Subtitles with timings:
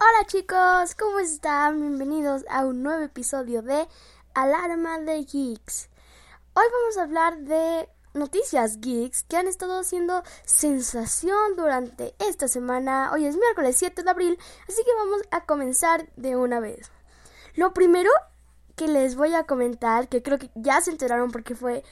[0.00, 1.80] Hola chicos, ¿cómo están?
[1.80, 3.88] Bienvenidos a un nuevo episodio de
[4.32, 5.88] Alarma de Geeks.
[6.54, 13.10] Hoy vamos a hablar de noticias geeks que han estado haciendo sensación durante esta semana.
[13.12, 14.38] Hoy es miércoles 7 de abril,
[14.68, 16.92] así que vamos a comenzar de una vez.
[17.56, 18.10] Lo primero
[18.76, 21.82] que les voy a comentar, que creo que ya se enteraron porque fue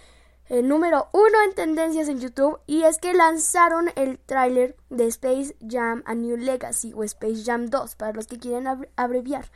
[0.49, 5.57] el número uno en tendencias en YouTube y es que lanzaron el tráiler de Space
[5.67, 9.51] Jam A New Legacy o Space Jam 2 para los que quieren abreviar.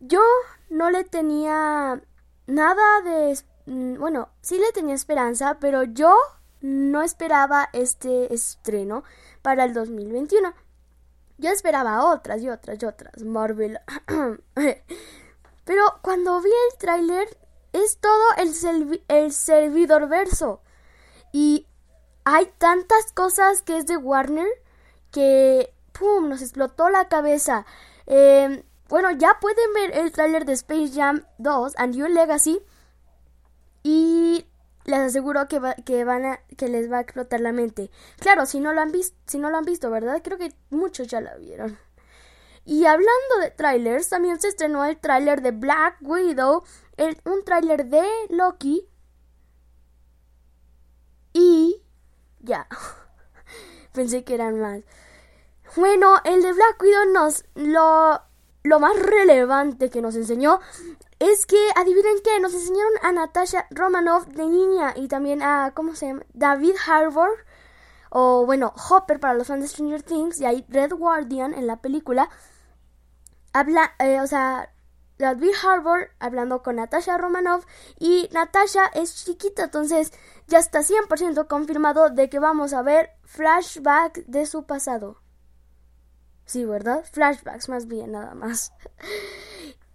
[0.00, 0.22] Yo
[0.70, 2.00] no le tenía
[2.46, 3.38] nada de...
[3.66, 6.14] Mm, bueno, sí le tenía esperanza, pero yo
[6.60, 9.04] no esperaba este estreno
[9.42, 10.54] para el 2021.
[11.38, 13.22] Yo esperaba otras y otras y otras.
[13.22, 13.78] Marvel.
[15.64, 17.28] pero cuando vi el tráiler
[17.84, 20.60] es todo el, el servidor verso.
[21.32, 21.66] Y
[22.24, 24.48] hay tantas cosas que es de Warner
[25.10, 27.66] que, ¡pum!, nos explotó la cabeza.
[28.06, 32.60] Em, bueno, ya pueden ver el tráiler de Space Jam 2, A New Legacy.
[33.82, 34.46] Y
[34.84, 37.90] les aseguro que, que, van a, que les va a explotar la mente.
[38.18, 40.20] Claro, si no lo han visto, si no lo han visto, ¿verdad?
[40.24, 41.78] Creo que muchos ya lo vieron.
[42.66, 46.64] Y hablando de trailers, también se estrenó el tráiler de Black Widow,
[47.24, 48.88] un tráiler de Loki.
[51.32, 51.80] Y
[52.40, 52.66] ya.
[53.92, 54.80] Pensé que eran más.
[55.76, 58.20] Bueno, el de Black Widow nos lo
[58.64, 60.58] lo más relevante que nos enseñó
[61.20, 65.94] es que adivinen qué, nos enseñaron a Natasha Romanoff de niña y también a ¿cómo
[65.94, 66.24] se llama?
[66.34, 67.30] David Harbour
[68.10, 71.80] o bueno, Hopper para los fans de Stranger Things y hay Red Guardian en la
[71.80, 72.28] película
[73.58, 74.70] habla, eh, o sea,
[75.18, 77.64] David Harbour hablando con Natasha Romanoff
[77.98, 80.12] y Natasha es chiquita, entonces
[80.46, 85.22] ya está 100% confirmado de que vamos a ver flashback de su pasado.
[86.44, 87.04] Sí, ¿verdad?
[87.10, 88.72] Flashbacks más bien, nada más.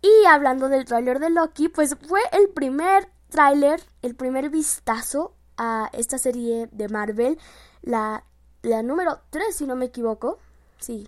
[0.04, 5.92] Y hablando del tráiler de Loki, pues fue el primer tráiler, el primer vistazo a
[5.94, 7.38] esta serie de Marvel,
[7.84, 8.26] la,
[8.64, 10.40] la número 3 si no me equivoco.
[10.80, 11.08] Sí.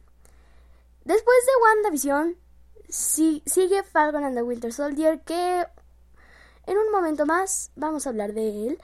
[1.05, 2.37] Después de WandaVision,
[2.93, 5.65] sigue Falcon and the Winter Soldier, que
[6.67, 8.79] en un momento más vamos a hablar de él.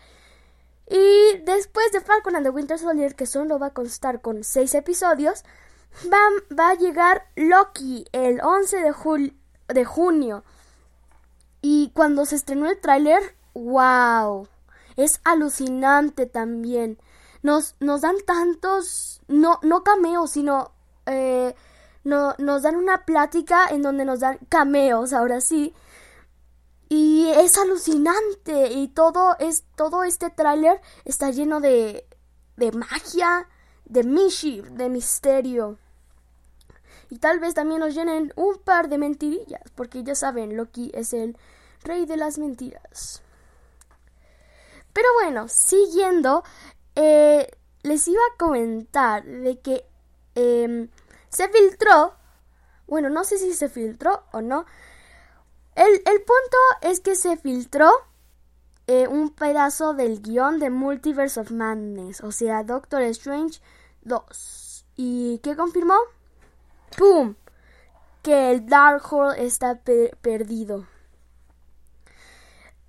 [0.89, 4.73] Y después de Falcon and the Winter Soldier, que solo va a constar con 6
[4.73, 5.43] episodios,
[6.11, 6.17] va,
[6.57, 9.33] va, a llegar Loki el 11 de,
[9.67, 10.43] de junio.
[11.61, 14.47] Y cuando se estrenó el tráiler, wow,
[14.95, 16.97] es alucinante también.
[17.43, 20.71] Nos, nos dan tantos, no, no cameos, sino
[21.05, 21.53] eh,
[22.09, 25.73] no, nos dan una plática en donde nos dan cameos, ahora sí.
[26.89, 32.09] Y es alucinante y todo es todo este tráiler está lleno de
[32.59, 33.47] de magia,
[33.85, 35.79] de mischief, de misterio.
[37.09, 41.13] Y tal vez también nos llenen un par de mentirillas, porque ya saben, Loki es
[41.13, 41.35] el
[41.83, 43.23] rey de las mentiras.
[44.93, 46.43] Pero bueno, siguiendo,
[46.95, 47.49] eh,
[47.81, 49.85] les iba a comentar de que
[50.35, 50.89] em,
[51.29, 52.15] se filtró,
[52.87, 54.65] bueno, no sé si se filtró o no.
[55.75, 57.89] El, punto es que se filtró
[58.87, 63.61] eh, un pedazo del guion de Multiverse of Madness, o sea, Doctor Strange
[64.01, 64.85] 2.
[64.97, 65.95] ¿Y qué confirmó?
[66.97, 67.35] ¡Pum!
[68.23, 69.79] Que el Darkhold está
[70.21, 70.85] perdido.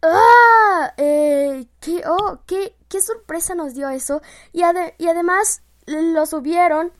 [0.03, 0.93] ¡Ah!
[0.97, 4.23] Eh, ¿qué, oh, qué, qué, sorpresa nos dio eso.
[4.53, 4.63] Y,
[4.99, 6.93] y además lo subieron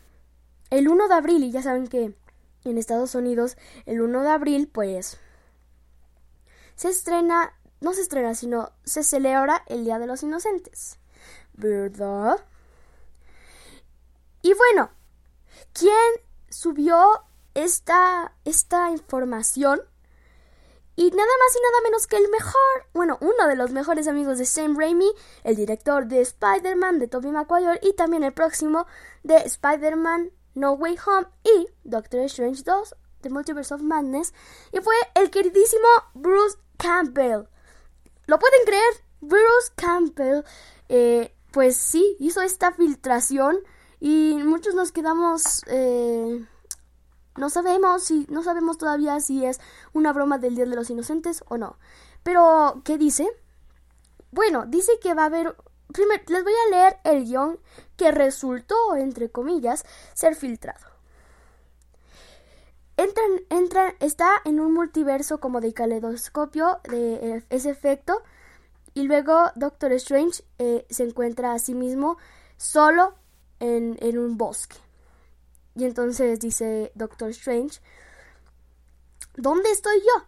[0.71, 2.15] el 1 de abril, y ya saben que
[2.65, 5.19] en Estados Unidos el 1 de abril, pues
[6.77, 10.99] se estrena, no se estrena, sino se celebra el Día de los Inocentes.
[11.53, 12.43] ¿Verdad?
[14.43, 14.91] Y bueno,
[15.75, 15.95] ¿quién
[16.49, 19.83] subió esta, esta información?
[20.97, 24.39] Y nada más y nada menos que el mejor, bueno, uno de los mejores amigos
[24.39, 25.11] de Sam Raimi,
[25.45, 28.87] el director de Spider-Man, de Tobey Maguire, y también el próximo
[29.23, 34.33] de Spider-Man no Way Home y Doctor Strange 2, The Multiverse of Madness,
[34.73, 37.49] y fue el queridísimo Bruce Campbell.
[38.27, 39.05] ¿Lo pueden creer?
[39.21, 40.43] Bruce Campbell,
[40.89, 43.59] eh, pues sí, hizo esta filtración
[44.01, 45.63] y muchos nos quedamos...
[45.67, 46.47] Eh,
[47.37, 49.61] no sabemos si no sabemos todavía si es
[49.93, 51.79] una broma del Día de los Inocentes o no.
[52.23, 53.29] Pero ¿qué dice?
[54.31, 55.57] Bueno, dice que va a haber
[55.93, 57.59] Primero, les voy a leer el guion
[57.97, 59.85] que resultó, entre comillas,
[60.15, 60.87] ser filtrado.
[62.97, 68.23] Entra, está en un multiverso como de caleidoscopio de eh, ese efecto.
[68.93, 72.19] Y luego Doctor Strange eh, se encuentra a sí mismo
[72.57, 73.15] solo
[73.59, 74.77] en, en un bosque.
[75.75, 77.81] Y entonces dice Doctor Strange,
[79.37, 80.27] ¿dónde estoy yo?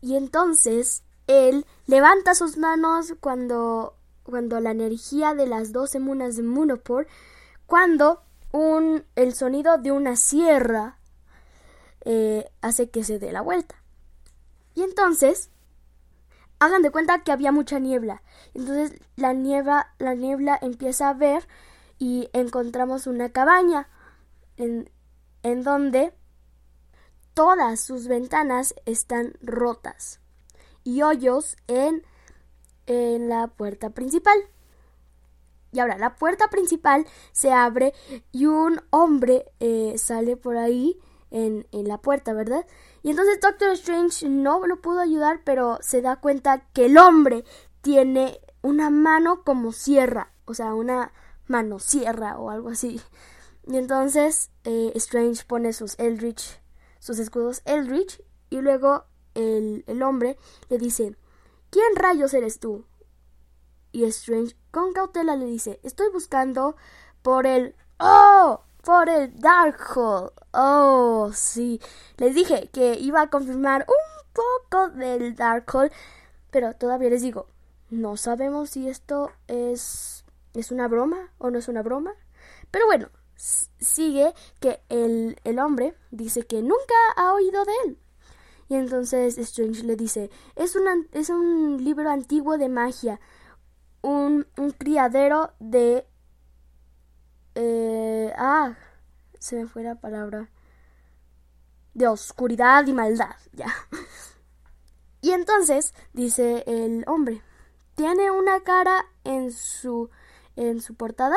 [0.00, 6.42] Y entonces él levanta sus manos cuando, cuando la energía de las doce munas de
[6.42, 7.06] Munopor,
[7.66, 8.22] cuando
[8.52, 10.98] un, el sonido de una sierra
[12.04, 13.76] eh, hace que se dé la vuelta.
[14.74, 15.50] Y entonces,
[16.58, 18.22] hagan de cuenta que había mucha niebla.
[18.54, 21.46] Entonces la niebla, la niebla empieza a ver
[21.98, 23.88] y encontramos una cabaña
[24.56, 24.90] en,
[25.42, 26.12] en donde
[27.32, 30.20] todas sus ventanas están rotas
[30.84, 32.04] y hoyos en,
[32.86, 34.36] en la puerta principal.
[35.72, 37.92] Y ahora la puerta principal se abre
[38.30, 41.00] y un hombre eh, sale por ahí
[41.30, 42.64] en, en, la puerta, ¿verdad?
[43.02, 47.44] Y entonces Doctor Strange no lo pudo ayudar, pero se da cuenta que el hombre
[47.80, 51.12] tiene una mano como sierra, o sea, una
[51.48, 53.00] mano sierra o algo así.
[53.66, 56.60] Y entonces eh, Strange pone sus Eldritch,
[56.98, 60.38] sus escudos Eldritch, y luego el, el hombre
[60.68, 61.16] le dice,
[61.70, 62.84] ¿quién rayos eres tú?
[63.92, 66.76] Y Strange con cautela le dice, estoy buscando
[67.22, 67.76] por el...
[67.98, 68.60] ¡Oh!
[68.82, 70.32] Por el Darkhold.
[70.52, 71.80] Oh, sí.
[72.18, 75.90] Les dije que iba a confirmar un poco del Darkhold.
[76.50, 77.46] Pero todavía les digo,
[77.88, 82.12] no sabemos si esto es, es una broma o no es una broma.
[82.70, 87.98] Pero bueno, sigue que el, el hombre dice que nunca ha oído de él.
[88.68, 90.76] Y entonces Strange le dice, es,
[91.12, 93.20] es un libro antiguo de magia,
[94.02, 96.06] un, un criadero de...
[97.54, 98.76] Eh, ah,
[99.38, 100.48] se me fue la palabra.
[101.92, 103.72] De oscuridad y maldad, ya.
[105.20, 107.42] Y entonces dice el hombre,
[107.94, 110.10] tiene una cara en su,
[110.56, 111.36] en su portada.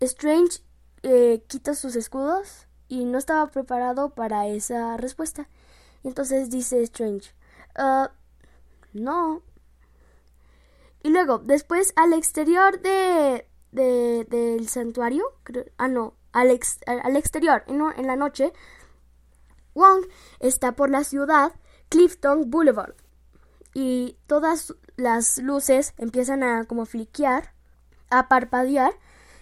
[0.00, 0.62] Strange
[1.02, 5.48] eh, quita sus escudos y no estaba preparado para esa respuesta.
[6.04, 7.34] Entonces dice Strange,
[7.78, 8.08] uh,
[8.92, 9.42] no.
[11.02, 15.24] Y luego, después al exterior de, de del santuario,
[15.76, 18.52] ah no, al, al exterior, en, en la noche,
[19.74, 20.06] Wong
[20.40, 21.52] está por la ciudad
[21.88, 22.94] Clifton Boulevard
[23.74, 27.52] y todas las luces empiezan a como fliquear,
[28.10, 28.92] a parpadear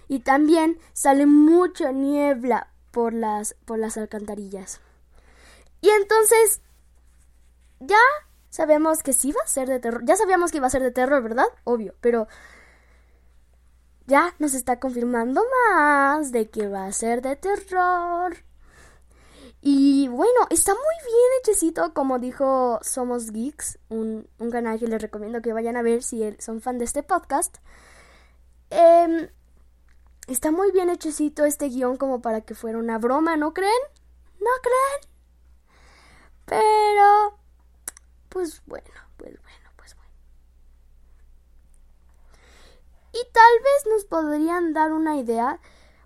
[0.08, 4.80] y también sale mucha niebla por las, por las alcantarillas.
[5.86, 6.60] Y entonces,
[7.78, 8.02] ya
[8.48, 10.02] sabemos que sí va a ser de terror.
[10.04, 11.46] Ya sabíamos que iba a ser de terror, ¿verdad?
[11.62, 12.26] Obvio, pero
[14.08, 18.36] ya nos está confirmando más de que va a ser de terror.
[19.60, 25.00] Y bueno, está muy bien hechecito, como dijo Somos Geeks, un, un, canal que les
[25.00, 27.58] recomiendo que vayan a ver si son fan de este podcast.
[28.70, 29.30] Eh,
[30.26, 33.70] Está muy bien hechecito este guion como para que fuera una broma, ¿no creen?
[34.40, 35.15] ¿No creen?
[36.46, 37.38] Pero...
[38.28, 40.12] Pues bueno, pues bueno, pues bueno.
[43.12, 45.60] Y tal vez nos podrían dar una idea.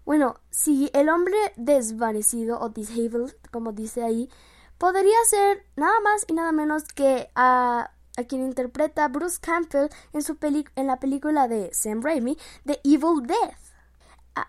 [0.05, 4.31] Bueno, si el hombre desvanecido o disabled, como dice ahí,
[4.79, 10.23] podría ser nada más y nada menos que a, a quien interpreta Bruce Campbell en,
[10.23, 13.59] su en la película de Sam Raimi, The Evil Death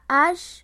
[0.08, 0.64] Ash.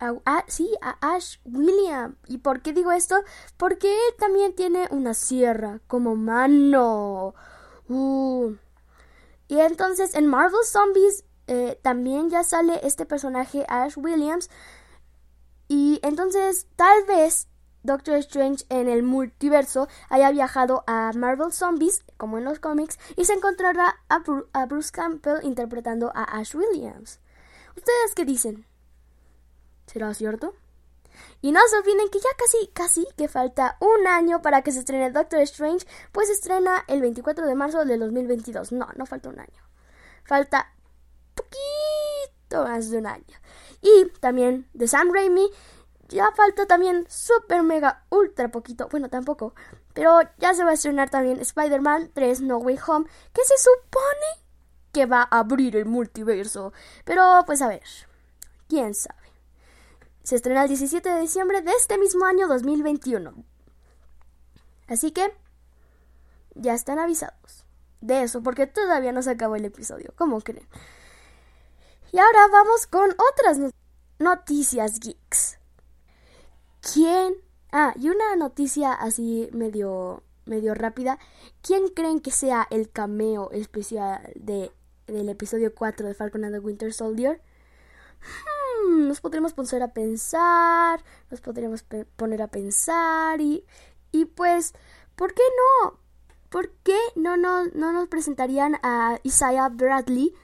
[0.00, 2.16] A, sí, a Ash William.
[2.26, 3.16] ¿Y por qué digo esto?
[3.56, 7.34] Porque él también tiene una sierra como mano.
[7.88, 8.54] Uh.
[9.48, 14.50] Y entonces en Marvel Zombies eh, también ya sale este personaje Ash Williams.
[15.66, 17.48] Y entonces tal vez
[17.82, 23.24] Doctor Strange en el multiverso haya viajado a Marvel Zombies, como en los cómics, y
[23.24, 27.20] se encontrará a Bruce Campbell interpretando a Ash Williams.
[27.76, 28.67] ¿Ustedes qué dicen?
[29.88, 30.54] ¿Será cierto?
[31.40, 34.80] Y no se olviden que ya casi, casi que falta un año para que se
[34.80, 38.72] estrene Doctor Strange, pues se estrena el 24 de marzo del 2022.
[38.72, 39.62] No, no falta un año.
[40.24, 40.72] Falta
[41.34, 43.36] poquito más de un año.
[43.80, 45.48] Y también de Sam Raimi,
[46.08, 48.88] ya falta también super mega ultra poquito.
[48.88, 49.54] Bueno, tampoco.
[49.94, 54.44] Pero ya se va a estrenar también Spider-Man 3 No Way Home, que se supone
[54.92, 56.72] que va a abrir el multiverso.
[57.04, 57.82] Pero pues a ver,
[58.68, 59.17] quién sabe.
[60.28, 63.32] Se estrena el 17 de diciembre de este mismo año 2021.
[64.86, 65.32] Así que
[66.54, 67.64] ya están avisados
[68.02, 70.68] de eso, porque todavía no se acabó el episodio, ¿cómo creen?
[72.12, 73.72] Y ahora vamos con otras
[74.18, 75.58] noticias geeks.
[76.82, 77.36] ¿Quién?
[77.72, 81.18] Ah, y una noticia así medio medio rápida.
[81.62, 84.72] ¿Quién creen que sea el cameo especial de
[85.06, 87.40] del episodio 4 de Falcon and the Winter Soldier,
[88.20, 91.84] hmm, nos podríamos poner a pensar, nos podríamos
[92.16, 93.64] poner a pensar y,
[94.12, 94.74] y pues,
[95.16, 95.42] ¿por qué
[95.82, 95.98] no?
[96.48, 100.34] ¿Por qué no, no, no nos presentarían a Isaiah Bradley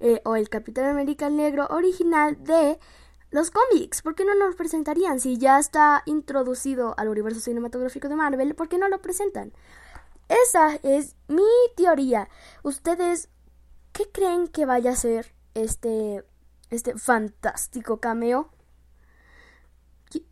[0.00, 2.78] eh, o el Capitán América Negro original de
[3.30, 4.02] los cómics?
[4.02, 5.20] ¿Por qué no nos presentarían?
[5.20, 9.52] Si ya está introducido al universo cinematográfico de Marvel, ¿por qué no lo presentan?
[10.28, 11.42] Esa es mi
[11.76, 12.28] teoría.
[12.62, 13.30] ¿Ustedes
[13.92, 16.24] qué creen que vaya a ser este,
[16.70, 18.50] este fantástico cameo?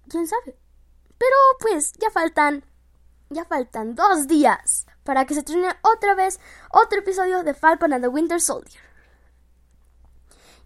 [0.09, 0.57] ¿Quién sabe?
[1.19, 2.65] Pero pues ya faltan,
[3.31, 8.05] ya faltan dos días para que se estrene otra vez otro episodio de Falcon and
[8.05, 8.83] the Winter Soldier.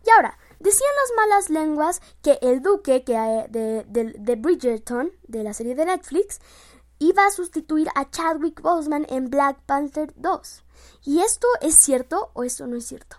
[0.05, 5.13] Y ahora, decían las malas lenguas que el duque que, eh, de, de, de Bridgerton,
[5.27, 6.41] de la serie de Netflix,
[6.99, 10.65] iba a sustituir a Chadwick Boseman en Black Panther 2.
[11.05, 13.17] ¿Y esto es cierto o esto no es cierto?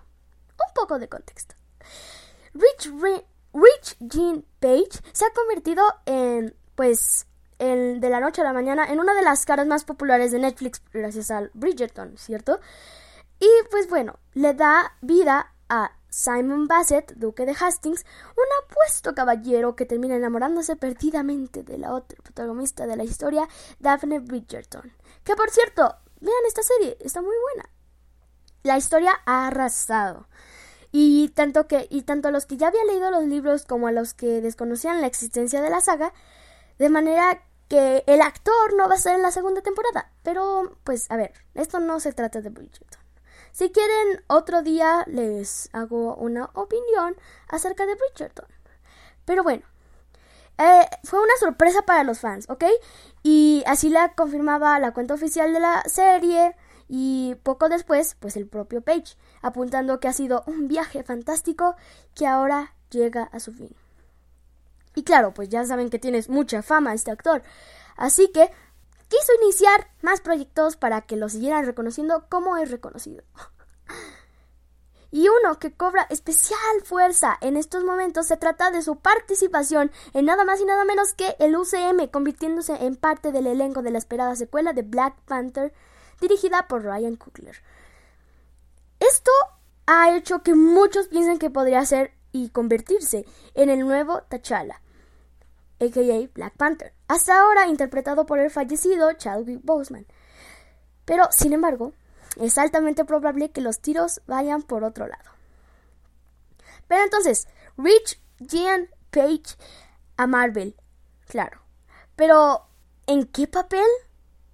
[0.52, 1.56] Un poco de contexto.
[2.58, 2.92] Rich,
[3.54, 7.28] Rich Jean Page se ha convertido en, pues,
[7.60, 10.40] el, de la noche a la mañana en una de las caras más populares de
[10.40, 12.60] Netflix gracias al Bridgerton, ¿cierto?
[13.40, 19.76] Y pues bueno, le da vida a Simon Bassett, duque de Hastings, un apuesto caballero
[19.76, 23.48] que termina enamorándose perdidamente de la otra protagonista de la historia,
[23.80, 24.94] Daphne Bridgerton.
[25.24, 27.70] Que por cierto, vean esta serie, está muy buena.
[28.64, 30.28] La historia ha arrasado.
[30.92, 33.92] Y tanto que y tanto a los que ya habían leído los libros como a
[33.92, 36.14] los que desconocían la existencia de la saga,
[36.80, 40.12] de manera que el actor no va a estar en la segunda temporada.
[40.24, 43.02] Pero, pues, a ver, esto no se trata de Bridgerton.
[43.52, 47.16] Si quieren, otro día les hago una opinión
[47.50, 48.48] acerca de Bridgerton.
[49.26, 49.64] Pero bueno,
[50.58, 52.66] eh, fue una sorpresa para los fans, ¿ok?
[53.24, 56.56] Y así la confirmaba la cuenta oficial de la serie
[56.88, 59.18] y poco después, pues el propio Page,
[59.48, 61.76] apuntando que ha sido un viaje fantástico
[62.16, 63.76] que ahora llega a su fin.
[64.96, 67.44] Y claro, pues ya saben que tienes mucha fama este actor.
[67.98, 68.50] Así que
[69.10, 73.24] quiso iniciar más proyectos para que lo siguieran reconociendo como es reconocido.
[75.10, 80.26] Y uno que cobra especial fuerza en estos momentos se trata de su participación en
[80.26, 84.00] nada más y nada menos que el UCM, convirtiéndose en parte del elenco de la
[84.00, 85.74] esperada secuela de Black Panther,
[86.20, 87.62] dirigida por Ryan Coogler.
[89.12, 89.32] Esto
[89.86, 94.82] ha hecho que muchos piensen que podría ser y convertirse en el nuevo T'Challa
[95.80, 96.30] a.k.a.
[96.34, 100.08] Black Panther, hasta ahora interpretado por el fallecido Chadwick Boseman.
[101.06, 101.94] Pero, sin embargo,
[102.38, 105.32] es altamente probable que los tiros vayan por otro lado.
[106.88, 107.48] Pero entonces,
[107.78, 109.56] Rich Jean Page
[110.18, 110.76] a Marvel,
[111.28, 111.62] claro.
[112.16, 112.68] Pero,
[113.06, 113.86] ¿en qué papel?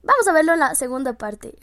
[0.01, 1.57] Vamos a verlo en la segunda parte.